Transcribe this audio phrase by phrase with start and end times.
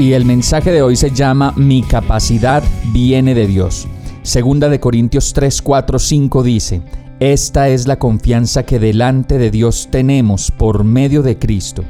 [0.00, 3.86] Y el mensaje de hoy se llama Mi capacidad viene de Dios.
[4.22, 6.80] Segunda de Corintios 3, 4, 5 dice,
[7.20, 11.84] esta es la confianza que delante de Dios tenemos por medio de Cristo.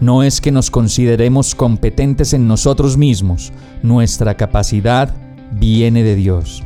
[0.00, 5.12] No es que nos consideremos competentes en nosotros mismos, nuestra capacidad
[5.50, 6.62] viene de Dios.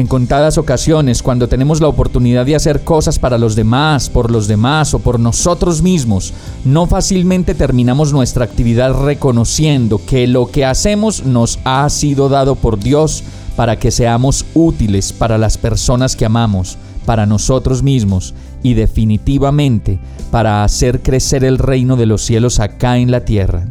[0.00, 4.48] En contadas ocasiones, cuando tenemos la oportunidad de hacer cosas para los demás, por los
[4.48, 6.32] demás o por nosotros mismos,
[6.64, 12.78] no fácilmente terminamos nuestra actividad reconociendo que lo que hacemos nos ha sido dado por
[12.80, 13.22] Dios
[13.56, 18.32] para que seamos útiles para las personas que amamos para nosotros mismos
[18.62, 19.98] y definitivamente
[20.30, 23.66] para hacer crecer el reino de los cielos acá en la tierra.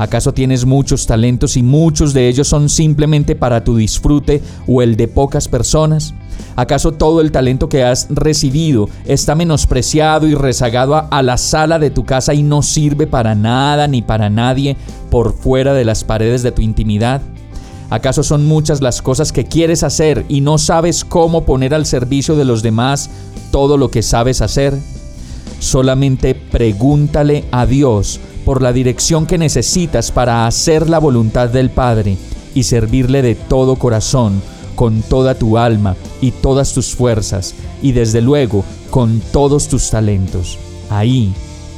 [0.00, 4.96] ¿Acaso tienes muchos talentos y muchos de ellos son simplemente para tu disfrute o el
[4.96, 6.14] de pocas personas?
[6.56, 11.90] ¿Acaso todo el talento que has recibido está menospreciado y rezagado a, la sala de
[11.90, 14.78] tu casa y no sirve para nada ni para nadie
[15.10, 17.20] por fuera de las paredes de tu intimidad?
[17.90, 22.36] ¿Acaso son muchas las cosas que quieres hacer y no sabes cómo poner al servicio
[22.36, 23.10] de los demás
[23.50, 24.72] todo lo que sabes hacer?
[25.58, 32.16] Solamente pregúntale a Dios por la dirección que necesitas para hacer la voluntad del Padre
[32.54, 34.42] y servirle de todo corazón,
[34.74, 40.58] con toda tu alma y todas tus fuerzas, y desde luego con todos tus talentos.
[40.88, 41.32] Ahí,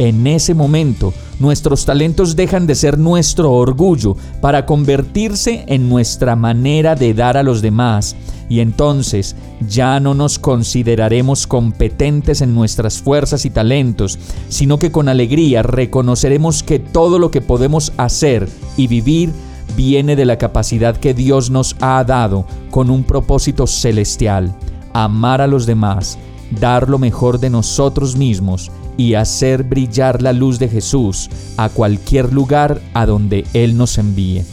[0.09, 6.95] en ese momento, nuestros talentos dejan de ser nuestro orgullo para convertirse en nuestra manera
[6.95, 8.17] de dar a los demás.
[8.49, 9.37] Y entonces
[9.67, 14.19] ya no nos consideraremos competentes en nuestras fuerzas y talentos,
[14.49, 19.33] sino que con alegría reconoceremos que todo lo que podemos hacer y vivir
[19.77, 24.55] viene de la capacidad que Dios nos ha dado con un propósito celestial,
[24.93, 26.19] amar a los demás,
[26.61, 32.33] dar lo mejor de nosotros mismos y hacer brillar la luz de Jesús a cualquier
[32.33, 34.45] lugar a donde Él nos envíe.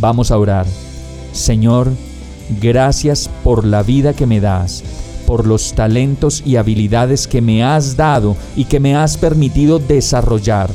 [0.00, 0.66] Vamos a orar.
[1.32, 1.90] Señor,
[2.60, 4.82] gracias por la vida que me das,
[5.26, 10.70] por los talentos y habilidades que me has dado y que me has permitido desarrollar.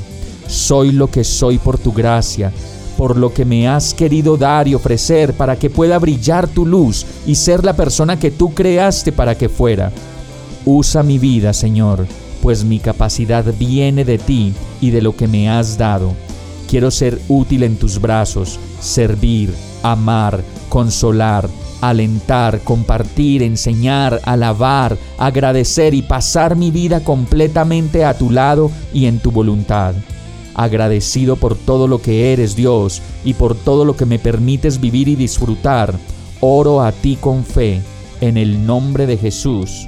[0.48, 2.52] Soy lo que soy por tu gracia,
[2.98, 7.06] por lo que me has querido dar y ofrecer para que pueda brillar tu luz
[7.26, 9.92] y ser la persona que tú creaste para que fuera.
[10.66, 12.08] Usa mi vida, Señor
[12.42, 16.14] pues mi capacidad viene de ti y de lo que me has dado.
[16.68, 21.48] Quiero ser útil en tus brazos, servir, amar, consolar,
[21.82, 29.20] alentar, compartir, enseñar, alabar, agradecer y pasar mi vida completamente a tu lado y en
[29.20, 29.94] tu voluntad.
[30.54, 35.08] Agradecido por todo lo que eres Dios y por todo lo que me permites vivir
[35.08, 35.94] y disfrutar,
[36.40, 37.82] oro a ti con fe,
[38.22, 39.88] en el nombre de Jesús.